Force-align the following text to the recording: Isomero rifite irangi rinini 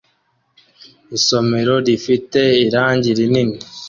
Isomero 1.17 1.73
rifite 1.87 2.41
irangi 2.65 3.09
rinini 3.17 3.57